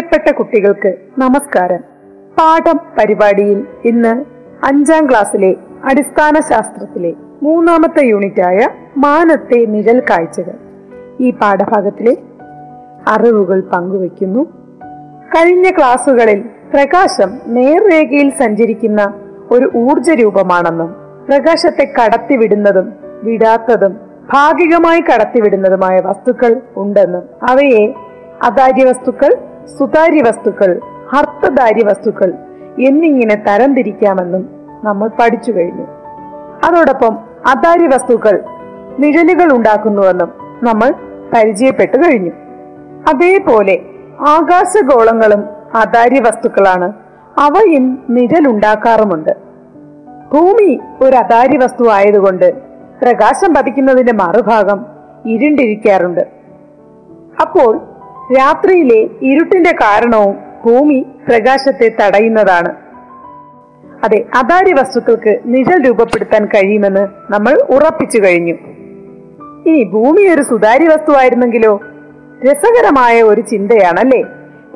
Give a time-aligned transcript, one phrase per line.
[0.00, 1.80] പ്രിയപ്പെട്ട കുട്ടികൾക്ക് നമസ്കാരം.
[2.38, 4.24] പാഠം പരിപാടിയിൽ ഇന്ന്
[4.66, 10.52] അഞ്ചാം ക്ലാസ്സിലെ അടിസ്ഥാന ശാസ്ത്രത്തിലെ മൂന്നാമത്തെ യൂണിറ്റായ മാനത്തെ നിഴൽ കാഴ്ചകൾ.
[11.20, 12.16] ഈ പാഠഭാഗത്തിലെ
[13.08, 14.46] അറിവുകൾ പങ്കുവയ്ക്കുന്നു.
[15.36, 16.40] കഴിഞ്ഞ ക്ലാസ്സുകളിൽ
[16.74, 19.14] പ്രകാശം നേർരേഖയിൽ സഞ്ചരിക്കുന്ന
[19.50, 20.96] ഒരു ഊർജ രൂപമാണെന്നും
[21.28, 22.92] പ്രകാശത്തെ കടത്തിവിടുന്നതും
[23.22, 23.92] വിടാത്തതും
[24.32, 28.09] ഭാഗികമായി കടത്തിവിടുന്നതുമായ വസ്തുക്കൾ ഉണ്ടെന്നും അവയെ
[28.42, 29.38] അതാര്യ വസ്തുക്കൾ
[29.78, 30.80] സുതാര്യ വസ്തുക്കൾ
[31.18, 32.34] അർത്ഥധാര്യ വസ്തുക്കൾ
[32.78, 34.48] എന്നിങ്ങനെ തരംതിരിക്കാമെന്നും
[34.84, 35.86] നമ്മൾ പഠിച്ചു കഴിഞ്ഞു.
[36.64, 38.44] അതോടൊപ്പം അതാര്യ വസ്തുക്കൾ
[38.98, 40.94] നിഴലുകൾ ഉണ്ടാക്കുന്നുവെന്നും നമ്മൾ
[41.34, 42.30] പരിചയപ്പെട്ടു കഴിഞ്ഞു.
[43.08, 43.82] അതേപോലെ
[44.20, 46.92] ആകാശഗോളങ്ങളും അതാര്യ വസ്തുക്കളാണ്
[47.38, 49.36] അവയും നിഴലുണ്ടാക്കാറുമുണ്ട്.
[50.32, 52.54] ഭൂമി ഒരു അതാര്യ വസ്തു ആയതുകൊണ്ട്
[53.02, 54.86] പ്രകാശം പതിക്കുന്നതിന്റെ മറുഭാഗം
[55.26, 56.20] ഇരുണ്ടിരിക്കാറുണ്ട്.
[57.40, 57.89] അപ്പോൾ
[58.38, 62.74] രാത്രിയിലെ ഇരുട്ടിന്റെ കാരണവും ഭൂമി പ്രകാശത്തെ തടയുന്നതാണ്.
[64.04, 68.54] അതെ അതാര്യ വസ്തുക്കൾക്ക് നിഴൽ രൂപപ്പെടുത്താൻ കഴിയുമെന്ന് നമ്മൾ ഉറപ്പിച്ചു കഴിഞ്ഞു.
[69.66, 71.80] ഇനി ഭൂമി ഒരു സുതാര്യ വസ്തുവായിരുന്നെങ്കിലോ?
[72.44, 74.22] രസകരമായ ഒരു ചിന്തയാണല്ലേ?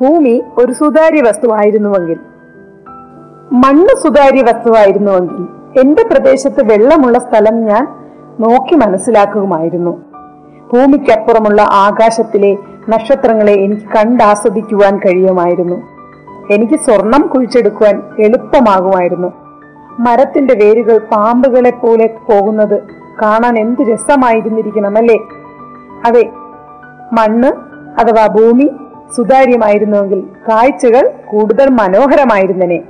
[0.01, 2.17] ഭൂമി ഒരു സുതാര്യ വസ്തുവായിരുന്നുവെങ്കിൽ.
[3.51, 5.47] മണ്ണ് സുതാര്യ വസ്തുവായിരുന്നുവെങ്കിൽ.
[5.79, 7.87] എന്റെ പ്രദേശത്ത് വെള്ളമുള്ള സ്ഥലം ഞാൻ
[8.39, 10.04] നോക്കി മനസ്സിലാക്കുമായിരുന്നു.
[10.73, 12.57] ഭൂമിക്കപ്പുറമുള്ള ആകാശത്തിലെ
[12.89, 15.75] നക്ഷത്രങ്ങളെ എനിക്ക് കണ്ടാസ്വദിക്കുവാൻ കഴിയുമായിരുന്നു.
[16.53, 19.27] എനിക്ക് സ്വർണം കുഴിച്ചെടുക്കുവാൻ എളുപ്പമാകുമായിരുന്നു.
[19.99, 22.83] മരത്തിന്റെ വേരുകൾ പാമ്പുകളെ പോലെ പോകുന്നത്
[23.21, 25.17] കാണാൻ എന്ത് രസമായിരുന്നിരിക്കണം അല്ലേ
[26.05, 26.23] അതെ
[27.13, 27.51] മണ്ണ്
[28.01, 28.67] അഥവാ ഭൂമി
[29.17, 32.83] സുതാര്യമായിരുന്നുവെങ്കിൽ കാഴ്ചകൾ കൂടുതൽ മനോഹരമായിരുന്നനെ.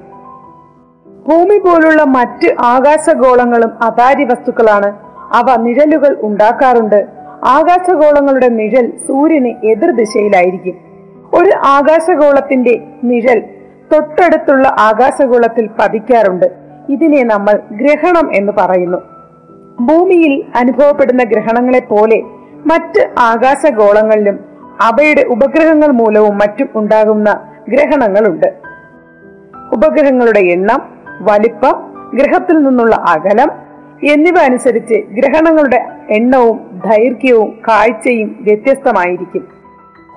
[1.27, 4.89] ഭൂമി പോലുള്ള മറ്റ് ആകാശഗോളങ്ങളും അതാര്യ വസ്തുക്കളാണ്
[5.33, 7.14] അവ നിഴലുകൾ ഉണ്ടാക്കാറുണ്ട്.
[7.45, 10.73] ആകാശഗോളങ്ങളുടെ നിഴൽ സൂര്യന് എതിർദിശയിലായിരിക്കും
[11.33, 13.43] ഒരു ആകാശഗോളത്തിന്റെ നിഴൽ
[13.93, 16.45] തൊട്ടടുത്തുള്ള ആകാശഗോളത്തിൽ പതിക്കാറുണ്ട്.
[16.89, 18.97] ഇതിനെ നമ്മൾ ഗ്രഹണം എന്ന് പറയുന്നു.
[19.79, 22.21] ഭൂമിയിൽ അനുഭവപ്പെടുന്ന ഗ്രഹണങ്ങളെ പോലെ
[22.65, 24.39] മറ്റ് ആകാശഗോളങ്ങളിലും
[24.81, 27.39] അവയുടെ ഉപഗ്രഹങ്ങൾ മൂലവും മറ്റും ഉണ്ടാകുന്ന
[27.69, 28.53] ഗ്രഹണങ്ങളുണ്ട്.
[29.73, 30.89] ഉപഗ്രഹങ്ങളുടെ എണ്ണം
[31.21, 33.64] വലിപ്പം ഗ്രഹത്തിൽ നിന്നുള്ള അകലം
[34.03, 39.47] എന്നിവ അനുസരിച്ച് ഗ്രഹണങ്ങളുടെ എണ്ണവും ദൈർഘ്യവും കാഴ്ചയും വ്യത്യസ്തമായിരിക്കും.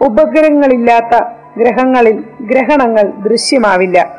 [0.00, 1.24] ഉപഗ്രഹങ്ങളില്ലാത്ത
[1.58, 4.18] ഗ്രഹങ്ങളിൽ ഗ്രഹണങ്ങൾ ദൃശ്യമാവില്ല.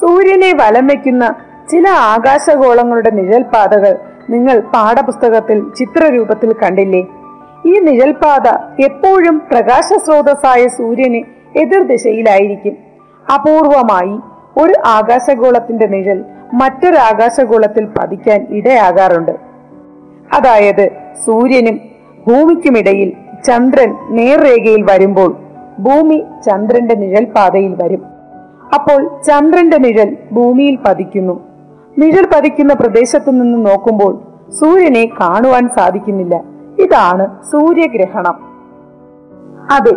[0.00, 1.34] സൂര്യനെ വലം വയ്ക്കുന്ന
[1.70, 3.98] ചില ആകാശഗോളങ്ങളുടെ നിഴൽപാതകൾ
[4.30, 7.06] നിങ്ങൾ പാഠപുസ്തകത്തിൽ ചിത്രരൂപത്തിൽ കണ്ടില്ലേ?
[7.66, 8.48] ഈ നിഴൽപാത
[8.82, 11.22] എപ്പോഴും പ്രകാശ സ്രോതസ്സായ സൂര്യന്
[11.58, 12.76] എതിർദിശയിലായിരിക്കും.
[13.34, 14.18] അപൂർവമായി
[14.64, 19.30] ഒരു ആകാശഗോളത്തിന്റെ നിഴൽ മറ്റൊരു ആകാശഗോളത്തിൽ പതിക്കാൻ ഇടയാകാറുണ്ട്.
[20.34, 20.90] അതായത്
[21.24, 21.80] സൂര്യനും
[22.28, 23.12] ഭൂമിക്കുമിടയിൽ
[23.44, 25.36] ചന്ദ്രൻ നേർരേഖയിൽ വരുമ്പോൾ
[25.78, 28.02] ഭൂമി ചന്ദ്രന്റെ നിഴൽ പാതയിൽ വരും.
[28.74, 31.40] അപ്പോൾ ചന്ദ്രന്റെ നിഴൽ ഭൂമിയിൽ പതിക്കുന്നു.
[31.98, 34.22] നിഴൽ പതിക്കുന്ന പ്രദേശത്തു നിന്ന് നോക്കുമ്പോൾ
[34.60, 36.42] സൂര്യനെ കാണുവാൻ സാധിക്കുന്നില്ല.
[36.78, 38.46] ഇതാണ് സൂര്യഗ്രഹണം.
[39.72, 39.90] അതെ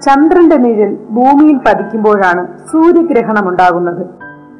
[0.00, 4.06] ചന്ദ്രന്റെ നിഴൽ ഭൂമിയിൽ പതിക്കുമ്പോഴാണ് സൂര്യഗ്രഹണം ഉണ്ടാകുന്നത്.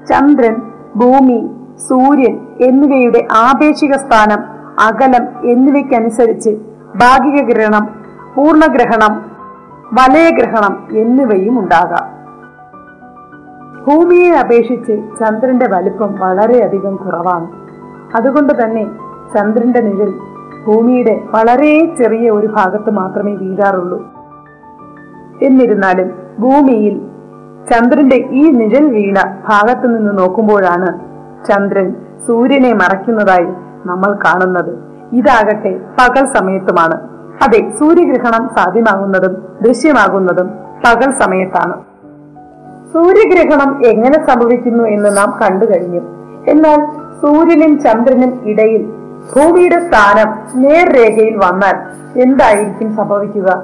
[0.09, 0.63] ചന്ദ്രൻ
[0.97, 1.51] ഭൂമി
[1.89, 4.45] സൂര്യൻ എന്നിവയുടെ ആപേക്ഷിക സ്ഥാനം
[4.81, 6.51] അകലം എന്നിവയ്ക്കനുസരിച്ച്
[6.97, 7.89] ഭാഗിക ഗ്രഹണം
[8.37, 9.25] പൂർണഗ്രഹണം
[9.93, 12.23] വലയഗ്രഹണം എന്നിവയും ഉണ്ടാകാം.
[13.87, 17.49] ഭൂമിയെ അപേക്ഷിച്ച് ചന്ദ്രന്റെ വലിപ്പം വളരെയധികം കുറവാണ്.
[18.17, 18.85] അതുകൊണ്ട് തന്നെ
[19.35, 20.13] ചന്ദ്രന്റെ നിഴൽ
[20.67, 24.03] ഭൂമിയുടെ വളരെ ചെറിയ ഒരു ഭാഗത്ത് മാത്രമേ വീഴാറുള്ളൂ.
[25.43, 27.12] എന്നിരുന്നാലും ഭൂമിയിൽ
[27.71, 29.15] ചന്ദ്രന്റെ ഈ നിഴൽ വീണ
[29.49, 31.01] ഭാഗത്തു നിന്ന് നോക്കുമ്പോഴാണ്
[31.49, 31.95] ചന്ദ്രൻ
[32.27, 33.47] സൂര്യനെ മറയ്ക്കുന്നതായി
[33.85, 34.79] നമ്മൾ കാണുന്നത്.
[35.13, 36.97] ഇതാകട്ടെ പകൽ സമയത്തുമാണ്.
[37.43, 40.51] അതെ സൂര്യഗ്രഹണം സാധ്യമാകുന്നതും ദൃശ്യമാകുന്നതും
[40.85, 41.75] പകൽ സമയത്താണ്.
[42.93, 46.01] സൂര്യഗ്രഹണം എങ്ങനെ സംഭവിക്കുന്നു എന്ന് നാം കണ്ടു കഴിഞ്ഞു.
[46.49, 46.81] എന്നാൽ
[47.23, 48.83] സൂര്യനും ചന്ദ്രനും ഇടയിൽ
[49.35, 50.29] ഭൂമിയുടെ സ്ഥാനം
[50.63, 51.77] നേർരേഖയിൽ വന്നാൽ
[52.23, 53.63] എന്തായിരിക്കും സംഭവിക്കുക?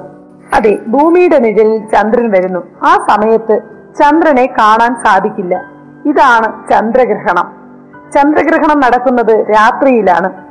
[0.53, 2.59] അതെ ഭൂമിയുടെ നിഴലിൽ ചന്ദ്രൻ വരുന്നു.
[2.83, 5.65] ആ സമയത്ത് ചന്ദ്രനെ കാണാൻ സാധിക്കില്ല.
[6.05, 7.47] ഇതാണ് ചന്ദ്രഗ്രഹണം.
[8.15, 10.49] ചന്ദ്രഗ്രഹണം നടക്കുന്നത് രാത്രിയിലാണ്.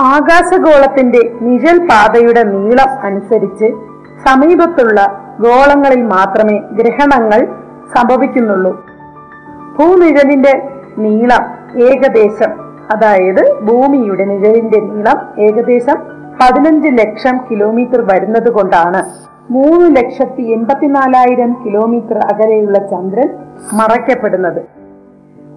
[0.00, 3.68] ആകാശഗോളത്തിന്റെ നിഴൽ പാതയുടെ നീളം അനുസരിച്ച്
[4.28, 5.00] സമീപത്തുള്ള
[5.40, 7.48] ഗോളങ്ങളിൽ മാത്രമേ ഗ്രഹണങ്ങൾ
[7.96, 8.84] സംഭവിക്കുന്നുള്ളൂ.
[9.78, 10.68] ഭൂനിഴലിന്റെ
[10.98, 11.44] നീളം
[11.82, 12.50] ഏകദേശം
[12.90, 15.98] അതായത് ഭൂമിയുടെ നിഴലിന്റെ നീളം ഏകദേശം
[16.42, 19.29] പതിനഞ്ച് ലക്ഷം കിലോമീറ്റർ വരുന്നത് കൊണ്ടാണ്.
[19.50, 23.28] മൂന്ന് ലക്ഷത്തി എൺപത്തിനാലായിരം കിലോമീറ്റർ അകലെയുള്ള ചന്ദ്രൻ
[23.72, 24.62] മറയ്ക്കപ്പെടുന്നത്.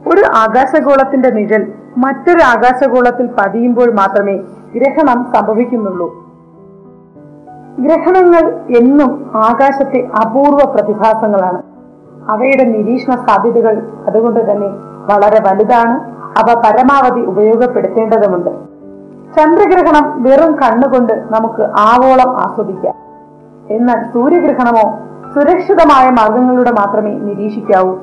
[0.10, 4.36] ഒരു ആകാശഗോളത്തിന്റെ നിഴൽ മറ്റൊരു ആകാശഗോളത്തിൽ പതിയുമ്പോൾ മാത്രമേ
[4.76, 6.08] ഗ്രഹണം സംഭവിക്കുന്നുള്ളൂ.
[7.80, 11.62] ഗ്രഹണങ്ങൾ എന്നും ആകാശത്തെ അപൂർവ പ്രതിഭാസങ്ങളാണ്.
[12.32, 14.68] അവയുടെ നിരീക്ഷണ സാധ്യതകൾ അതുകൊണ്ട് തന്നെ
[15.06, 16.00] വളരെ വലുതാണ്.
[16.40, 18.50] അവ പരമാവധി ഉപയോഗപ്പെടുത്തേണ്ടതുണ്ട്
[19.36, 23.03] ചന്ദ്രഗ്രഹണം വെറും കണ്ണുകൊണ്ട് നമുക്ക് ആവോളം ആസ്വദിക്കാം.
[23.72, 24.86] എന്നാൽ സൂര്യഗ്രഹണമോ
[25.34, 27.94] സുരക്ഷിതമായ മാർഗങ്ങളിലൂടെ മാത്രമേ നിരീക്ഷിക്കാവൂ.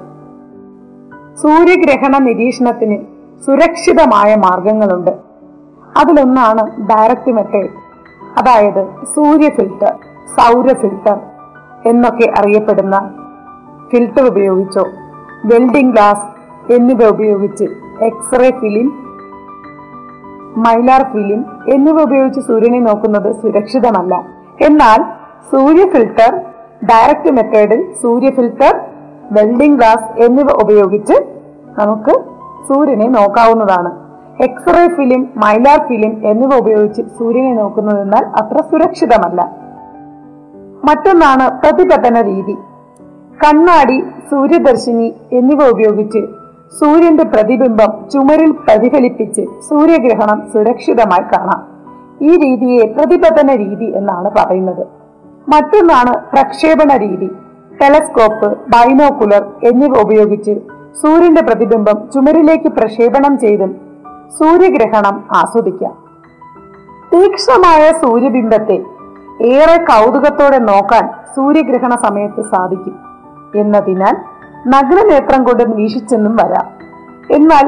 [1.43, 2.99] സൂര്യഗ്രഹണ നിരീക്ഷണത്തിന്
[3.47, 5.13] സുരക്ഷിതമായ മാർഗങ്ങളുണ്ട്.
[6.01, 7.71] അതിലൊന്നാണ് ഡയറക്റ്റ് മെത്തേഡ്
[8.39, 8.83] അതായത്
[9.15, 9.95] സൂര്യ ഫിൽട്ടർ
[10.37, 11.19] സൗര ഫിൽട്ടർ
[11.87, 12.97] എന്നൊക്കെ അറിയപ്പെടുന്ന
[13.91, 14.85] ഫിൽട്ടർ ഉപയോഗിച്ചോ
[15.45, 16.27] വെൽഡിംഗ് ഗ്ലാസ്
[16.73, 17.65] എന്നിവ ഉപയോഗിച്ച്
[18.01, 18.89] എക്സ്റേ ഫിലിം
[20.57, 24.15] മൈലാർ ഫിലിം എന്നിവ ഉപയോഗിച്ച് സൂര്യനെ നോക്കുന്നത് സുരക്ഷിതമല്ല.
[24.69, 26.33] എന്നാൽ സൂര്യ ഫിൽട്ടർ
[26.85, 28.81] ഡയറക്റ്റ് മെത്തേഡിൽ സൂര്യ ഫിൽട്ടർ
[29.33, 31.15] വെൽഡിംഗ് ഗ്ലാസ് എന്നിവ ഉപയോഗിച്ച്
[31.79, 32.15] നമുക്ക്
[32.69, 33.91] സൂര്യനെ നോക്കാവുന്നതാണ്.
[34.43, 39.41] എക്സ്റേ ഫിലിം മൈലാർ ഫിലിം എന്നിവ ഉപയോഗിച്ച് സൂര്യനെ നോക്കുന്നതെന്നാൽ അത്ര സുരക്ഷിതമല്ല.
[40.85, 42.57] മറ്റൊന്നാണ് പ്രതിപതന രീതി.
[43.45, 46.19] കണ്ണാടി സൂര്യദർശിനി എന്നിവ ഉപയോഗിച്ച്
[46.81, 51.63] സൂര്യന്റെ പ്രതിബിംബം ചുമരിൽ പ്രതിഫലിപ്പിച്ച് സൂര്യഗ്രഹണം സുരക്ഷിതമായി കാണാം.
[52.23, 55.00] ഈ രീതിയെ പ്രതിപതന രീതി എന്നാണ് പറയുന്നത്.
[55.49, 57.31] മറ്റൊന്നാണ് പ്രക്ഷേപണ രീതി.
[57.81, 60.55] ടെലസ്കോപ്പ് ബൈനോക്കുലർ എന്നിവ ഉപയോഗിച്ച്
[61.03, 63.77] സൂര്യന്റെ പ്രതിബിംബം ചുമരിലേക്ക് പ്രക്ഷേപണം ചെയ്തും
[64.39, 65.93] സൂര്യഗ്രഹണം ആസ്വദിക്കാം.
[67.13, 68.79] തീക്ഷണമായ സൂര്യബിംബത്തെ
[69.45, 72.97] ഏറെ കൗതുകത്തോടെ നോക്കാൻ സൂര്യഗ്രഹണ സമയത്ത് സാധിക്കും.
[73.57, 74.17] എന്നതിനാൽ
[74.67, 76.67] നഗ്നനേത്രം കൊണ്ട് വീക്ഷിച്ചെന്നും വരാം.
[77.31, 77.67] എന്നാൽ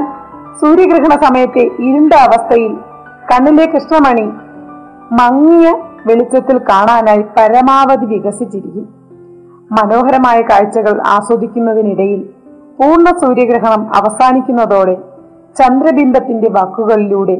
[0.60, 2.76] സൂര്യഗ്രഹണ സമയത്തെ ഇരുണ്ട അവസ്ഥയിൽ
[3.32, 4.32] കണ്ണിലെ കൃഷ്ണമണി
[5.20, 8.94] മങ്ങിയ വെളിച്ചത്തിൽ കാണാനായി പരമാവധി വികസിച്ചിരിക്കും.
[9.72, 12.30] മനോഹരമായ കാഴ്ചകൾ ആസ്വദിക്കുന്നതിനിടയിൽ
[12.78, 14.94] പൂർണ സൂര്യഗ്രഹണം അവസാനിക്കുന്നതോടെ
[15.56, 17.34] ചന്ദ്രബിംബത്തിന്റെ വാക്കുകളിലൂടെ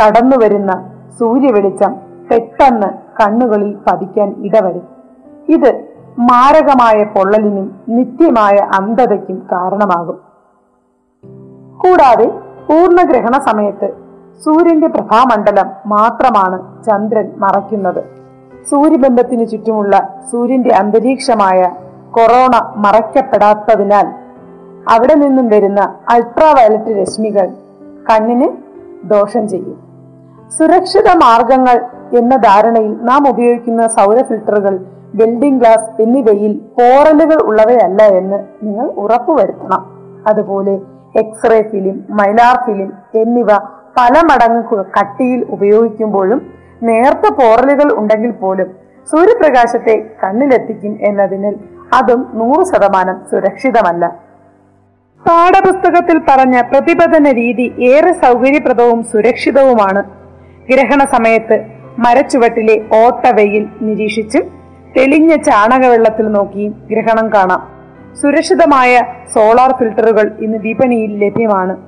[0.00, 1.96] കടന്നുവരുന്ന സൂര്യവെളിച്ചം
[2.30, 2.86] പെട്ടെന്ന്
[3.20, 4.82] കണ്ണുകളിൽ പതിക്കാൻ ഇടവരും.
[5.48, 5.84] ഇത്
[6.18, 10.18] മാരകമായ പൊള്ളലിനും നിത്യമായ അന്ധതയ്ക്കും കാരണമാകും.
[11.78, 12.26] കൂടാതെ
[12.68, 14.07] പൂർണഗ്രഹണ സമയത്ത്
[14.44, 18.04] സൂര്യന്റെ പ്രഭാമണ്ഡലം മാത്രമാണ് ചന്ദ്രൻ മറയ്ക്കുന്നത്.
[18.70, 21.70] സൂര്യബന്ധത്തിനു ചുറ്റുമുള്ള സൂര്യന്റെ അന്തരീക്ഷമായ
[22.10, 24.06] കൊറോണ മറയ്ക്കപ്പെടാത്തതിനാൽ
[24.94, 27.48] അവിടെ നിന്നും വരുന്ന അൾട്രാവയലറ്റ് രശ്മികൾ
[28.10, 28.48] കണ്ണിന്
[29.04, 29.78] ദോഷം ചെയ്യും.
[30.58, 31.78] സുരക്ഷിത മാർഗങ്ങൾ
[32.18, 34.78] എന്ന ധാരണയിൽ നാം ഉപയോഗിക്കുന്ന സൗര ഫിൽട്ടറുകൾ
[35.14, 39.82] വെൽഡിംഗ് ഗ്ലാസ് എന്നിവയിൽ പോറലുകൾ ഉള്ളവയല്ല എന്ന് നിങ്ങൾ ഉറപ്പുവരുത്തണം.
[40.26, 40.78] അതുപോലെ
[41.16, 43.46] എക്സ്റേ ഫിലിം മൈലാർ ഫിലിം എന്നിവ
[43.96, 46.52] പല മടങ്ങ് കട്ടിയിൽ ഉപയോഗിക്കുമ്പോഴും
[46.82, 48.68] നേർത്ത പോറലുകൾ ഉണ്ടെങ്കിൽ പോലും
[49.12, 51.54] സൂര്യപ്രകാശത്തെ കണ്ണിലെത്തിക്കും എന്നതിനാൽ
[51.92, 54.16] അതും നൂറ് ശതമാനം സുരക്ഷിതമല്ല.
[55.26, 60.02] പാഠപുസ്തകത്തിൽ പറഞ്ഞ പ്രതിപതന രീതി ഏറെ സൗകര്യപ്രദവും സുരക്ഷിതവുമാണ്.
[60.70, 61.64] ഗ്രഹണ സമയത്ത്
[61.98, 64.38] മരച്ചുവട്ടിലെ ഓട്ടവയിൽ നിരീക്ഷിച്ച്
[64.96, 67.62] തെളിഞ്ഞ ചാണകവെള്ളത്തിൽ നോക്കി ഗ്രഹണം കാണാം.
[68.22, 69.00] സുരക്ഷിതമായ
[69.34, 71.87] സോളാർ ഫിൽട്ടറുകൾ ഇന്ന് വിപണിയിൽ ലഭ്യമാണ്.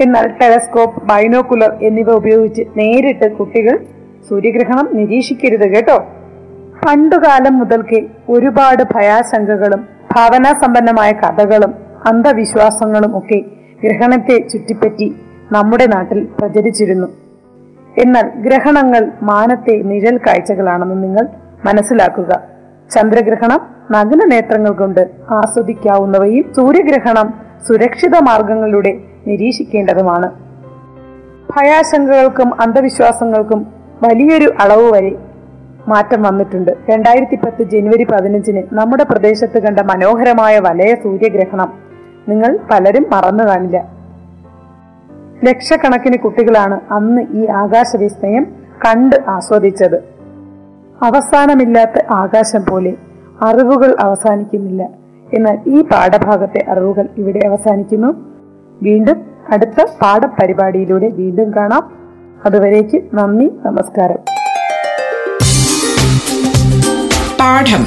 [0.00, 3.78] എന്നാൽ ടെലസ്കോപ്പ് ബൈനോക്കുലർ എന്നിവ ഉപയോഗിച്ച് നേരിട്ട് കുട്ടികൾ
[4.28, 6.04] സൂര്യഗ്രഹണം നിരീക്ഷിക്കരുത് കേട്ടോ.
[6.86, 11.74] പണ്ടുകാലം മുതൽക്കേ ഒരുപാട് ഭയാശങ്കകളും ഭാവനാസമ്പന്നമായ കഥകളും
[12.06, 13.40] അന്ധവിശ്വാസങ്ങളും ഒക്കെ
[13.84, 15.14] ഗ്രഹണത്തെ ചുറ്റിപ്പറ്റി
[15.52, 17.06] നമ്മുടെ നാട്ടിൽ പ്രചരിച്ചിരുന്നു.
[17.98, 21.26] എന്നാൽ ഗ്രഹണങ്ങൾ മാനത്തെ നിഴൽ കാഴ്ചകളാണെന്ന് നിങ്ങൾ
[21.64, 22.42] മനസ്സിലാക്കുക.
[22.90, 30.30] ചന്ദ്രഗ്രഹണം നഗ്ന നേത്രങ്ങൾ കൊണ്ട് ആസ്വദിക്കാവുന്നവയും സൂര്യഗ്രഹണം സുരക്ഷിത മാർഗങ്ങളിലൂടെ നിരീക്ഷിക്കേണ്ടതുമാണ്.
[31.56, 33.66] ഭയാശങ്കകൾക്കും അന്ധവിശ്വാസങ്ങൾക്കും
[34.02, 35.16] വലിയൊരു അളവ് വരെ
[35.88, 36.70] മാറ്റം വന്നിട്ടുണ്ട്.
[36.90, 41.72] രണ്ടായിരത്തി പത്ത് ജനുവരി പതിനഞ്ചിന് നമ്മുടെ പ്രദേശത്ത് കണ്ട മനോഹരമായ വലയ സൂര്യഗ്രഹണം
[42.28, 43.88] നിങ്ങൾ പലരും മറന്നു കാണില്ല.
[45.44, 48.46] ലക്ഷക്കണക്കിന് കുട്ടികളാണ് അന്ന് ഈ ആകാശവിസ്മയം
[48.86, 49.96] കണ്ട് ആസ്വദിച്ചത്.
[51.04, 52.96] അവസാനമില്ലാത്ത ആകാശം പോലെ
[53.42, 54.99] അറിവുകൾ അവസാനിക്കുന്നില്ല.
[55.34, 58.14] എന്നാൽ ഈ പാഠഭാഗത്തെ അറിവുകൾ ഇവിടെ അവസാനിക്കുന്നു.
[58.82, 59.16] വീണ്ടും
[59.50, 61.92] അടുത്ത പാഠപരിപാടിയിലൂടെ വീണ്ടും കാണാം.
[62.46, 64.18] അതുവരേക്ക് നന്ദി നമസ്കാരം.
[67.40, 67.86] പാഠം.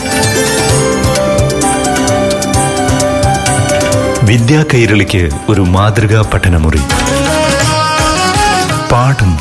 [4.28, 6.82] വിദ്യാ കൈരളിക്ക് ഒരു മാതൃകാ പഠനമുറി.
[8.92, 9.33] പാഠം.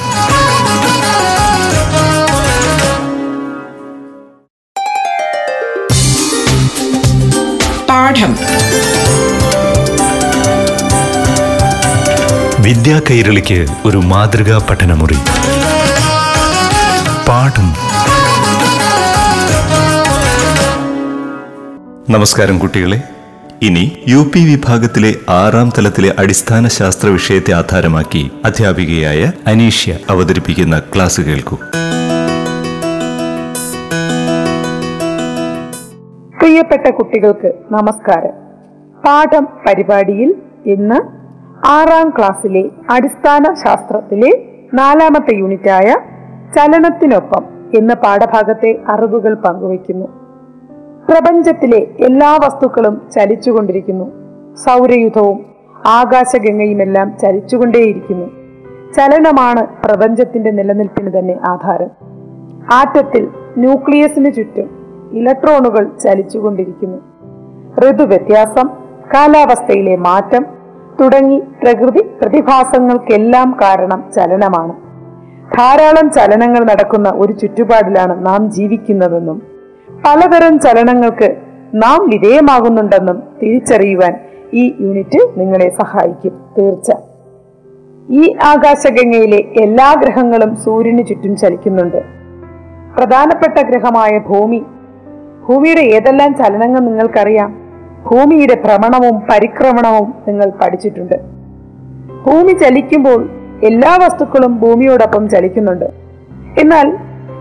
[12.72, 15.14] വിദ്യാ കൈരളിക്ക് ഒരു മാതൃകാ പഠനമുറി.
[17.28, 17.68] പാഠം.
[22.10, 23.02] നമസ്കാരം കുട്ടികളെ.
[23.62, 31.56] ഇനി യു പി വിഭാഗത്തിലെ ആറാം തലത്തിലെ അടിസ്ഥാന ശാസ്ത്ര വിഷയത്തെ ആധാരമാക്കി അധ്യാപികയായ അനീഷ്യ അവതരിപ്പിക്കുന്ന ക്ലാസ് കേൾക്കൂ.
[36.40, 38.32] പ്രിയപ്പെട്ട കുട്ടികൾക്ക് നമസ്കാരം.
[39.04, 40.34] പാഠം പരിപാടിയിൽ
[40.66, 41.21] ഇന്ന്
[41.64, 45.96] ആറാം ക്ലാസ്സിലെ അടിസ്ഥാന ശാസ്ത്രത്തിലെ നാലാമത്തെ യൂണിറ്റായ
[46.54, 50.06] ചലനത്തിനൊപ്പം എന്ന പാഠഭാഗത്തെ അറിവുകൾ പങ്കുവയ്ക്കുന്നു.
[51.08, 54.04] പ്രപഞ്ചത്തിലെ എല്ലാ വസ്തുക്കളും ചലിച്ചുകൊണ്ടിരിക്കുന്നു.
[54.54, 55.46] സൗരയുധവും
[55.86, 58.26] ആകാശഗംഗയുമെല്ലാം ചലിച്ചുകൊണ്ടേയിരിക്കുന്നു.
[58.96, 61.90] ചലനമാണ് പ്രപഞ്ചത്തിന്റെ നിലനിൽപ്പിന് തന്നെ ആധാരം.
[62.72, 63.28] ആറ്റത്തിൽ
[63.58, 64.70] ന്യൂക്ലിയസിന് ചുറ്റും
[65.12, 66.98] ഇലക്ട്രോണുകൾ ചലിച്ചുകൊണ്ടിരിക്കുന്നു.
[67.88, 68.70] ഋതുവ്യത്യാസം
[69.14, 70.61] കാലാവസ്ഥയിലെ മാറ്റം
[71.00, 74.72] തുടങ്ങി പ്രകൃതി പ്രതിഭാസങ്ങൾക്കെല്ലാം കാരണം ചലനമാണ്.
[75.58, 79.42] ധാരാളം ചലനങ്ങൾ നടക്കുന്ന ഒരു ചുറ്റുപാടിലാണ് നാം ജീവിക്കുന്നതെന്നും
[80.06, 81.36] പലതരം ചലനങ്ങൾക്ക്
[81.74, 84.14] നാം വിധേയമാകുന്നുണ്ടെന്നും തിരിച്ചറിയുവാൻ
[84.54, 86.92] ഈ യൂണിറ്റ് നിങ്ങളെ സഹായിക്കും തീർച്ച
[88.10, 92.02] ഈ ആകാശഗംഗയിലെ എല്ലാ ഗ്രഹങ്ങളും സൂര്യന് ചുറ്റും ചലിക്കുന്നുണ്ട്.
[92.96, 94.62] പ്രധാനപ്പെട്ട ഗ്രഹമായ ഭൂമി
[95.48, 97.61] ഭൂമിയുടെ ഏതെല്ലാം ചലനങ്ങൾ നിങ്ങൾക്കറിയാം?
[98.10, 101.14] ഭൂമിയുടെ ഭ്രമണവും പരിക്രമണവും നിങ്ങൾ പഠിച്ചിട്ടുണ്ട്.
[102.26, 103.30] ഭൂമി ചലിക്കുമ്പോൾ
[103.64, 105.84] എല്ലാ വസ്തുക്കളും ഭൂമിയോടൊപ്പം ചലിക്കുന്നുണ്ട്.
[106.60, 106.96] എന്നാൽ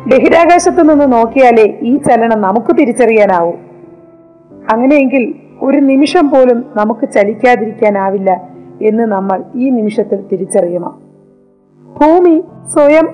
[0.07, 3.51] ബഹിരാകാശത്തു നിന്ന് നോക്കിയാലേ ഈ ചലനം നമുക്ക് തിരിച്ചറിയാനാവൂ.
[4.73, 8.41] അങ്ങനെയെങ്കിൽ ഒരു നിമിഷം പോലും നമുക്ക് ചലിക്കാതിരിക്കാനാവില്ല
[8.81, 10.93] എന്ന് നമ്മൾ ഈ നിമിഷത്തിൽ തിരിച്ചറിയണം.
[11.83, 13.07] ഭൂമി സ്വയം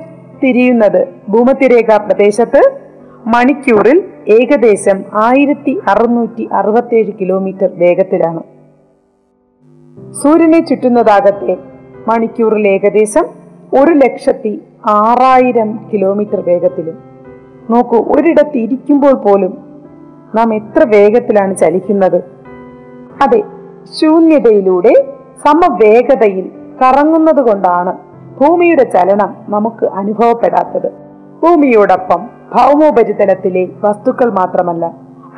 [0.44, 2.62] തിരിയുന്നത് ഭൂമത്തിരേഖ പ്രദേശത്ത്
[3.28, 8.42] മണിക്കൂറിൽ ഏകദേശം ആയിരത്തി അറുന്നൂറ്റി അറുപത്തേഴ് കിലോമീറ്റർ വേഗത്തിലാണ്.
[10.14, 11.58] സൂര്യനെ ചുറ്റുന്നതാകട്ടെ
[12.08, 13.26] മണിക്കൂറിൽ ഏകദേശം
[13.82, 16.98] ഒരു ലക്ഷത്തി ആറായിരം കിലോമീറ്റർ വേഗത്തിലും.
[17.70, 19.58] നോക്കൂ ഒരിടത്ത് ഇരിക്കുമ്പോൾ പോലും
[20.36, 22.24] നാം എത്ര വേഗത്തിലാണ് ചലിക്കുന്നത്.
[23.22, 23.44] അതെ
[24.02, 24.94] ശൂന്യതയിലൂടെ
[25.46, 27.98] സമവേഗതയിൽ കറങ്ങുന്നത് കൊണ്ടാണ്
[28.40, 30.92] ഭൂമിയുടെ ചലനം നമുക്ക് അനുഭവപ്പെടാത്തത്.
[31.44, 34.86] ഭൂമിയോടൊപ്പം ഭൗമോപരിതലത്തിലെ വസ്തുക്കൾ മാത്രമല്ല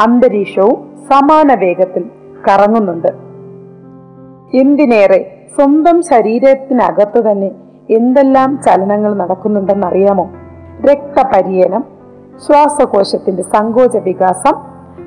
[0.01, 2.03] അന്തരീക്ഷവും സമാന വേഗത്തിൽ
[2.47, 3.07] കറങ്ങുന്നുണ്ട്.
[4.53, 7.51] എന്തിനേറെ സ്വന്തം ശരീരത്തിനകത്ത് തന്നെ
[7.89, 10.29] എന്തെല്ലാം ചലനങ്ങൾ നടക്കുന്നുണ്ടെന്നറിയാമോ?
[10.91, 11.83] രക്തപര്യനം
[12.47, 14.55] ശ്വാസകോശത്തിന്റെ സങ്കോച വികാസം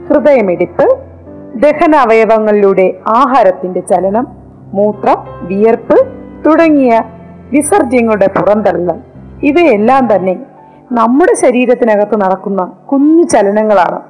[0.09, 0.99] ഹൃദയമിടിപ്പ്
[1.55, 4.27] ദഹനാവയവങ്ങളിലൂടെ ആഹാരത്തിന്റെ ചലനം
[4.73, 5.97] മൂത്രം വിയർപ്പ്
[6.47, 7.03] തുടങ്ങിയ
[7.51, 8.99] വിസർജ്യങ്ങളുടെ പുറന്തള്ളൽ.
[9.43, 10.52] ഇവയെല്ലാം തന്നെ
[10.93, 14.01] നമ്മുടെ ശരീരത്തിനകത്ത് നടക്കുന്ന കുഞ്ഞു ചലനങ്ങളാണ്.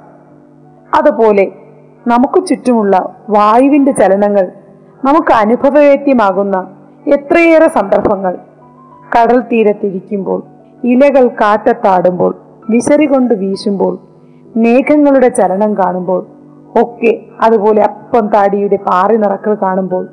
[0.98, 1.44] അതുപോലെ
[2.06, 4.46] നമുക്ക് ചുറ്റുമുള്ള വായുവിന്റെ ചലനങ്ങൾ
[5.04, 6.56] നമുക്ക് അനുഭവവേദ്യമാകുന്ന
[7.06, 8.34] എത്രയേറെ സന്ദർഭങ്ങൾ.
[9.14, 10.42] കടൽ തീരത്തിരിക്കുമ്പോൾ
[10.84, 12.32] ഇലകൾ കാറ്റത്താടുമ്പോൾ
[12.70, 13.98] വിശറി കൊണ്ട് വീശുമ്പോൾ
[14.56, 16.26] മേഘങ്ങളുടെ ചലനം കാണുമ്പോൾ
[16.82, 20.08] ഒക്കെ അതുപോലെ അപ്പം താടിയുടെ പാറി നിറക്കൽ കാണുമ്പോൾ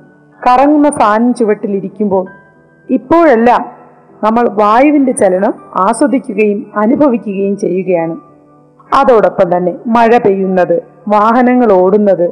[0.48, 2.26] കറങ്ങുന്ന ഫാൻ ചുവട്ടിലിരിക്കുമ്പോൾ
[2.90, 3.79] ഇപ്പോഴെല്ലാം
[4.24, 8.16] നമ്മൾ വായുവിന്റെ ചലനം ആസ്വദിക്കുകയും അനുഭവിക്കുകയും ചെയ്യുകയാണ്.
[8.94, 12.30] അതോടൊപ്പം തന്നെ മഴ പെയ്യുന്നത് വാഹനങ്ങൾ ഓടുന്നത്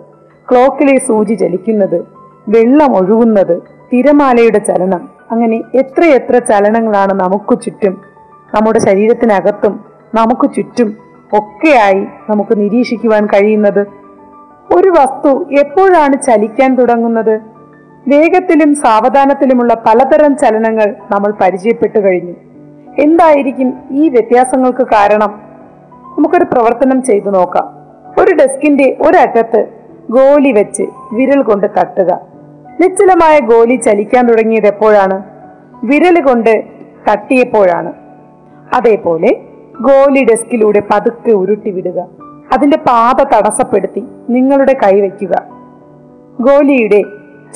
[0.52, 2.06] ക്ലോക്കിലെ സൂചി ചലിക്കുന്നത്
[2.50, 3.62] വെള്ളം ഒഴുകുന്നത്
[3.94, 8.02] തിരമാലയുടെ ചലനം അങ്ങനെ എത്രയെത്ര ചലനങ്ങളാണ് നമുക്ക് ചുറ്റും
[8.56, 9.80] നമ്മുടെ ശരീരത്തിനകത്തും
[10.16, 10.98] നമുക്ക് ചുറ്റും
[11.34, 13.86] ഒക്കെയായി നമുക്ക് നിരീക്ഷിക്കുവാൻ കഴിയുന്നത്?
[14.76, 17.57] ഒരു വസ്തു എപ്പോഴാണ് ചലിക്കാൻ തുടങ്ങുന്നത്?
[18.08, 22.34] വേഗത്തിലും സാവധാനത്തിലുമുള്ള പലതരം ചലനങ്ങൾ നമ്മൾ പരിചയപ്പെട്ടു കഴിഞ്ഞു.
[23.00, 25.42] എന്തായിരിക്കും ഈ വ്യത്യാസങ്ങൾക്ക് കാരണം?
[26.18, 27.78] നമുക്കൊരു പ്രവർത്തനം ചെയ്തു നോക്കാം.
[28.22, 29.68] ഒരു ഡെസ്കിന്റെ ഒരറ്റത്ത്
[30.10, 30.84] ഗോലി വെച്ച്
[31.14, 32.20] വിരൽ കൊണ്ട് തട്ടുക.
[32.82, 35.24] നിശ്ചലമായ ഗോലി ചലിക്കാൻ തുടങ്ങിയത് എപ്പോഴാണ്?
[35.84, 36.64] വിരൽ കൊണ്ട്
[37.12, 37.94] തട്ടിയപ്പോഴാണ്.
[38.74, 39.42] അതേപോലെ
[39.82, 42.06] ഗോലി ഡെസ്കിലൂടെ പതുക്കെ ഉരുട്ടി വിടുക.
[42.54, 45.44] അതിന്റെ പാത തടസ്സപ്പെടുത്തി നിങ്ങളുടെ കൈവയ്ക്കുക
[46.42, 47.04] ഗോലിയുടെ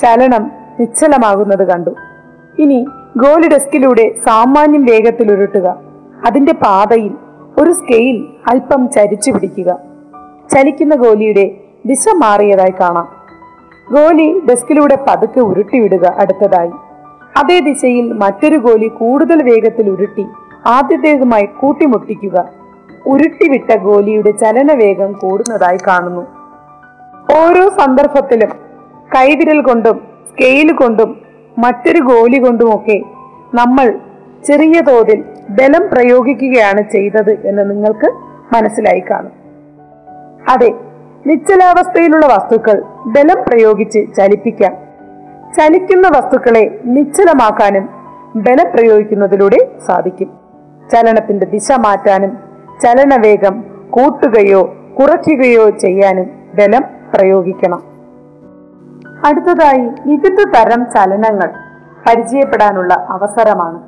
[0.00, 1.90] ചലനം നിശ്ചലമാകുന്നത് കണ്ടു.
[2.58, 5.76] ഇനി ഗോലി ഡെസ്കിലൂടെ സാമാന്യം വേഗത്തിൽ ഉരുട്ടുക.
[6.26, 7.12] അതിന്റെ പാതയിൽ
[7.58, 9.78] ഒരു സ്കെയിൽ അല്പം ചരിച്ചു പിടിക്കുക.
[10.50, 11.50] ചലിക്കുന്ന ഗോലിയുടെ
[11.86, 13.08] ദിശ മാറിയതായി കാണാം.
[13.92, 16.70] ഗോലി ഡെസ്കിലൂടെ പതുക്കെ ഉരുട്ടിവിടുക അടുത്തതായി.
[17.36, 20.26] അതേ ദിശയിൽ മറ്റൊരു ഗോലി കൂടുതൽ വേഗത്തിൽ ഉരുട്ടി
[20.66, 22.48] ആദ്യത്തേതുമായി കൂട്ടിമുട്ടിക്കുക.
[23.06, 26.26] ഉരുട്ടിവിട്ട ഗോലിയുടെ ചലനവേഗം കൂടുന്നതായി കാണുന്നു.
[27.38, 28.71] ഓരോ സന്ദർഭത്തിലും
[29.14, 31.22] കൈവിരൽ കൊണ്ടും സ്കെയിൽ കൊണ്ടും
[31.58, 33.02] മറ്റൊരു ഗോലി കൊണ്ടുമൊക്കെ
[33.54, 33.98] നമ്മൾ
[34.44, 38.12] ചെറിയ തോതിൽ ബലം പ്രയോഗിക്കുകയാണ് ചെയ്തത് എന്ന് നിങ്ങൾക്ക്
[38.54, 39.32] മനസ്സിലായി കാണും.
[40.48, 40.74] അതെ
[41.26, 44.76] നിശ്ചലാവസ്ഥയിലുള്ള വസ്തുക്കൾ ബലം പ്രയോഗിച്ച് ചലിപ്പിക്കാം.
[45.58, 47.88] ചലിക്കുന്ന വസ്തുക്കളെ നിശ്ചലമാക്കാനും
[48.36, 50.30] ബലം പ്രയോഗിക്കുന്നതിലൂടെ സാധിക്കും.
[50.92, 52.38] ചലനത്തിന്റെ ദിശ മാറ്റാനും
[52.82, 57.91] ചലനവേഗം കൂട്ടുകയോ കുറയ്ക്കുകയോ ചെയ്യാനും ബലം പ്രയോഗിക്കണം.
[59.26, 61.50] അടുത്തതായി വിവിധ തരം ചലനങ്ങൾ
[62.06, 63.78] പരിചയപ്പെടാനുള്ള അവസരമാണ്.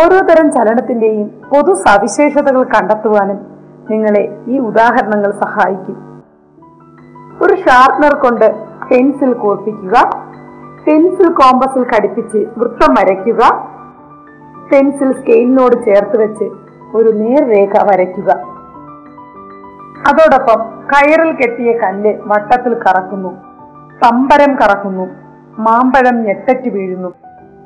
[0.00, 3.38] ഓരോ തരം ചലനത്തിന്റെയും പൊതു സവിശേഷതകൾ കണ്ടെത്തുവാനും
[3.90, 5.96] നിങ്ങളെ ഈ ഉദാഹരണങ്ങൾ സഹായിക്കും.
[7.42, 8.46] ഒരു ഷാർപ്നർ കൊണ്ട്
[8.90, 9.96] പെൻസിൽ കോർപ്പിക്കുക
[10.86, 13.42] പെൻസിൽ കോമ്പസിൽ ഘടിപ്പിച്ച് വൃത്തം വരയ്ക്കുക
[14.70, 16.44] പെൻസിൽ സ്കെയിലിനോട് ചേർത്ത് വെച്ച്
[16.96, 18.30] ഒരു നേർരേഖ വരയ്ക്കുക.
[20.10, 20.60] അതോടൊപ്പം
[20.92, 23.49] കയറിൽ കെട്ടിയ കല്ല് വട്ടത്തിൽ കറക്കുന്നു.
[24.02, 25.08] പമ്പരം കറക്കുന്നു.
[25.58, 27.14] മാമ്പഴം ഞെട്ടറ്റ് വീഴുന്നു.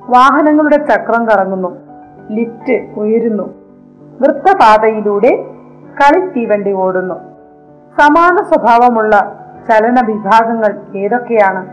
[0.08, 1.76] വാഹനങ്ങളുടെ ചക്രം കറങ്ങുന്നു.
[2.30, 3.54] ലിഫ്റ്റ് ഉയരുന്നു.
[4.20, 5.44] വൃത്തപാതയിലൂടെ
[6.00, 7.14] കളിത്തീവണ്ടി ഓടുന്നു.
[7.98, 11.68] സമാന സ്വഭാവമുള്ള ചലന വിഭാഗങ്ങൾ ഏതൊക്കെയാണ്?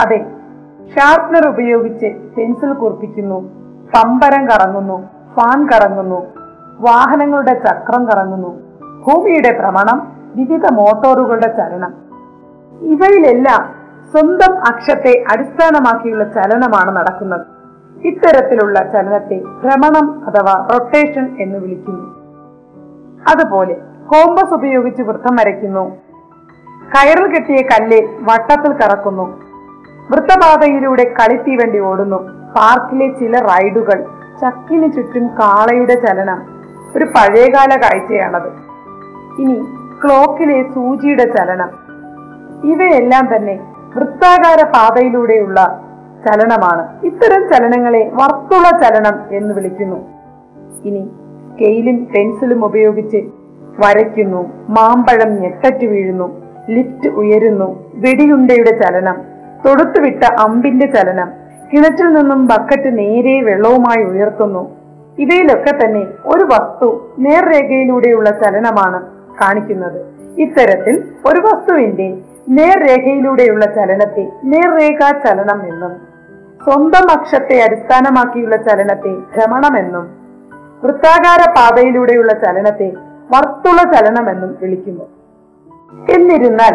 [0.00, 0.26] അതെ
[0.96, 3.40] ഷാർപ്നർ ഉപയോഗിച്ച് പെൻസിൽ കുറിപ്പിക്കുന്നു.
[3.94, 5.08] പമ്പരം കറങ്ങുന്നു.
[5.34, 6.26] ഫാൻ കറങ്ങുന്നു.
[6.78, 8.60] വാഹനങ്ങളുടെ ചക്രം കറങ്ങുന്നു.
[9.06, 11.94] ഭൂമിയുടെ ഭ്രമണം വിവിധ മോട്ടോറുകളുടെ ചലനം.
[12.80, 13.73] ഇവയിലെല്ലാം
[14.14, 17.46] സ്വന്തം അക്ഷത്തെ അടിസ്ഥാനമാക്കിയുള്ള ചലനമാണ് നടക്കുന്നത്.
[18.04, 22.04] ഇത്തരത്തിലുള്ള ചലനത്തെ ഭ്രമണം അഥവാ റൊട്ടേഷൻ എന്ന് വിളിക്കുന്നു.
[23.30, 23.74] അതുപോലെ
[24.12, 25.84] കോമ്പസ് ഉപയോഗിച്ച് വൃത്തം വരയ്ക്കുന്നു.
[26.94, 29.26] കയറിൽ കെട്ടിയ കല്ല് വട്ടത്തിൽ കറക്കുന്നു.
[30.10, 32.18] വൃത്തപാതയിലൂടെ കളിത്തീവണ്ടി ഓടുന്നു.
[32.56, 34.04] പാർക്കിലെ ചില റൈഡുകൾ
[34.40, 36.40] ചക്കിന് ചുറ്റും കാളയുടെ ചലനം
[36.96, 38.50] ഒരു പഴയകാല കാഴ്ചയാണത്.
[39.42, 39.58] ഇനി
[40.04, 41.70] ക്ലോക്കിലെ സൂചിയുടെ ചലനം.
[42.72, 45.60] ഇവയെല്ലാം തന്നെ വൃത്താകാര പാതയിലൂടെയുള്ള
[46.26, 46.82] ചലനമാണ്.
[47.04, 49.96] ഇത്തരം ചലനങ്ങളെ വർത്തുള ചലനം എന്ന് വിളിക്കുന്നു.
[50.84, 51.10] ഇനി
[51.52, 53.20] സ്കെയിലും പെൻസിലും ഉപയോഗിച്ച്
[53.78, 56.26] വരയ്ക്കുന്നു മാമ്പഴം ഞെട്ടറ്റ് വീഴുന്നു
[56.68, 59.16] ലിഫ്റ്റ് ഉയരുന്നു വെടിയുണ്ടയുടെ ചലനം
[59.66, 61.28] തൊടുത്തുവിട്ട അമ്പിന്റെ ചലനം
[61.72, 64.62] കിണറ്റിൽ നിന്നും ബക്കറ്റ് നേരെ വെള്ളവുമായി ഉയർത്തുന്നു.
[65.18, 69.00] ഇവയിലൊക്കെ തന്നെ ഒരു വസ്തു നേർരേഖയിലൂടെയുള്ള ചലനമാണ്
[69.42, 69.98] കാണിക്കുന്നത്.
[70.38, 70.94] ഇത്തരത്തിൽ
[71.26, 72.08] ഒരു വസ്തുവിന്റെ
[72.48, 75.92] നേർരേഖയിലൂടെയുള്ള ചലനത്തെ നേർരേഖാ ചലനം എന്നും
[76.64, 80.08] സ്വന്തം അക്ഷത്തെ അടിസ്ഥാനമാക്കിയുള്ള ചലനത്തെ ഭ്രമണമെന്നും
[80.84, 82.92] വൃത്താകാര പാതയിലൂടെയുള്ള ചലനത്തെ
[83.30, 85.04] വർത്തുള ചലനമെന്നും വിളിക്കുന്നു.
[86.10, 86.74] എന്നിരുന്നാൽ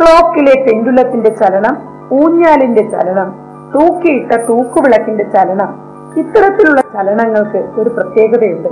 [0.00, 1.76] ക്ലോക്കിലെ പെൻഡുലത്തിന്റെ ചലനം
[2.12, 3.34] ഊഞ്ഞാലിന്റെ ചലനം
[3.74, 8.68] തൂക്കിയിട്ട തൂക്കുവിളക്കിന്റെ ചലനം ഇത്തരത്തിലുള്ള ചലനങ്ങൾക്ക് ഒരു പ്രത്യേകതയുണ്ട്.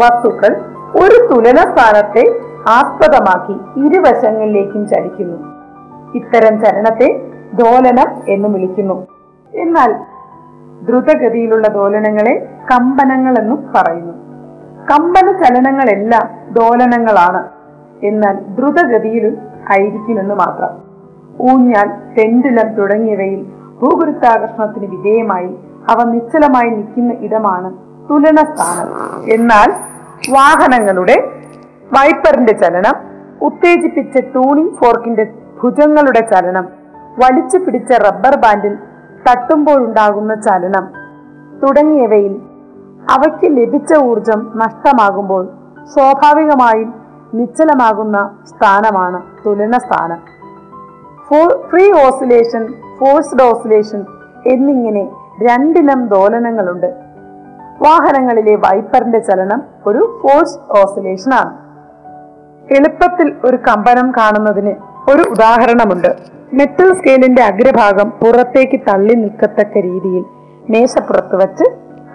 [0.00, 0.56] വസ്തുക്കൾ
[0.96, 5.57] ഒരു തുലന സ്ഥാനത്തെ ആസ്പദമാക്കി ഇരുവശങ്ങളിലേക്കും ചലിക്കുന്നു.
[6.14, 7.20] ഇത്തരം ചരണത്തെ
[7.52, 9.06] ദോലനം എന്ന് വിളിക്കുന്നു.
[9.52, 9.94] എന്നാൽ
[10.82, 14.12] ദ്രുതഗതിയിലുള്ള ദോലനങ്ങളെ കമ്പനങ്ങൾ എന്നും പറയുന്നു.
[14.90, 17.44] കമ്പന ചലനങ്ങളെല്ലാം ദോലനങ്ങളാണ്.
[18.02, 19.38] എന്നാൽ ദ്രുതഗതിയിലും
[19.72, 20.70] ആയിരിക്കുമെന്ന് മാത്രം.
[21.40, 23.46] ഊഞ്ഞാൽ പെൻഡുലം തുടങ്ങിയവയിൽ
[23.80, 25.56] ഭൂഗുരുത്താകർഷണത്തിന് വിധേയമായി
[25.88, 27.70] അവ നിശ്ചലമായി നിൽക്കുന്ന ഇടമാണ്
[28.10, 28.88] തുലന സ്ഥാനം
[29.34, 29.70] എന്നാൽ
[30.30, 31.16] വാഹനങ്ങളുടെ
[31.92, 32.96] വൈപ്പറിന്റെ ചലനം
[33.42, 36.68] ഉത്തേജിപ്പിച്ച ടൂണിംഗ് ഫോർക്കിന്റെ ഭുജങ്ങളുടെ ചലനം.
[37.18, 38.74] വലിച്ചു പിടിച്ച റബ്ബർ ബാൻഡിൽ
[39.28, 40.88] തട്ടുമ്പോഴുണ്ടാകുന്ന ചലനം.
[41.62, 42.42] തുടങ്ങിയവയിൽ
[43.10, 45.48] അവയ്ക്ക് ലഭിച്ച ഊർജം നഷ്ടമാകുമ്പോൾ
[45.94, 46.94] സ്വാഭാവികമായും
[47.34, 50.20] നിശ്ചലമാകുന്ന സ്ഥാനമാണ് തുലന സ്ഥാനം.
[51.70, 52.66] ഫ്രീ ഓസിലേഷൻ
[53.00, 54.04] ഫോഴ്സ്ഡ് ഓസിലേഷൻ
[54.46, 55.08] എന്നിങ്ങനെ
[55.42, 56.86] രണ്ടിനം ദോലനങ്ങളുണ്ട്.
[57.82, 61.56] വാഹനങ്ങളിലെ വൈപ്പറിന്റെ ചലനം ഒരു ഫോഴ്സ് ഓസിലേഷൻ ആണ്
[62.72, 64.74] എളുപ്പത്തിൽ ഒരു കമ്പനം കാണുന്നതിന്
[65.08, 66.08] ഒരു ഉദാഹരണമുണ്ട്.
[66.52, 70.24] മെറ്റൽ സ്കെയിലിന്റെ അഗ്രഭാഗം പുറത്തേക്ക് തള്ളി നിൽക്കത്തക്ക രീതിയിൽ
[70.70, 71.64] മേശപ്പുറത്ത് വച്ച്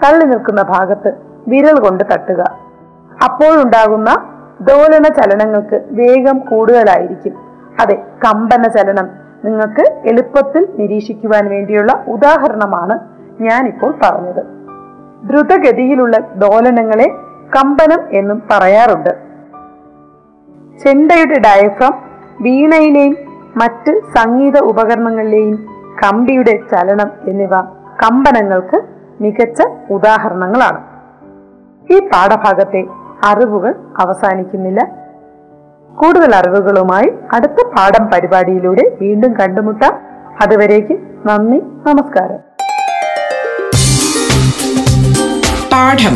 [0.04, 1.14] തള്ളി നിൽക്കുന്ന ഭാഗത്ത്
[1.48, 2.60] വിരൽ കൊണ്ട് തട്ടുക.
[3.24, 4.30] അപ്പോഴുണ്ടാകുന്ന
[4.62, 7.34] ദോലന ചലനങ്ങൾക്ക് വേഗം കൂടുതലായിരിക്കും.
[7.80, 9.10] അതെ കമ്പന ചലനം
[9.46, 13.00] നിങ്ങൾക്ക് എളുപ്പത്തിൽ നിരീക്ഷിക്കുവാൻ വേണ്ടിയുള്ള ഉദാഹരണമാണ്
[13.42, 14.46] ഞാനിപ്പോൾ പറഞ്ഞത്.
[15.24, 17.08] ദ്രുതഗതിയിലുള്ള ദോലനങ്ങളെ
[17.56, 19.10] കമ്പനം എന്നും പറയാറുണ്ട്.
[20.84, 22.13] ചെണ്ടയുടെ ഡയഫ്രം
[22.44, 23.18] വീണയിലെയും
[23.58, 25.56] മറ്റ് സംഗീത ഉപകരണങ്ങളിലെയും
[26.04, 27.62] കമ്പിയുടെ ചലനം എന്നിവ
[28.04, 28.82] കമ്പനങ്ങൾക്ക്
[29.22, 30.84] മികച്ച ഉദാഹരണങ്ങളാണ്.
[31.94, 32.84] ഈ പാഠഭാഗത്തെ
[33.24, 34.88] അറിവുകൾ അവസാനിക്കുന്നില്ല.
[36.02, 39.94] കൂടുതൽ അറിവുകളുമായി അടുത്ത പാഠം പരിപാടിയിലൂടെ വീണ്ടും കണ്ടുമുട്ടാം.
[40.42, 40.94] അതുവരേക്ക്
[41.26, 42.40] നന്ദി നമസ്കാരം.
[45.72, 46.16] പാഠം.